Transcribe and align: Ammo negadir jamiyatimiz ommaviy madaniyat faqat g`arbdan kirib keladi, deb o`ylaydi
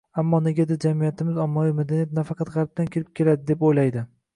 Ammo 0.21 0.37
negadir 0.45 0.79
jamiyatimiz 0.85 1.37
ommaviy 1.45 1.77
madaniyat 1.83 2.19
faqat 2.33 2.53
g`arbdan 2.59 2.95
kirib 2.97 3.17
keladi, 3.21 3.51
deb 3.53 3.67
o`ylaydi 3.71 4.09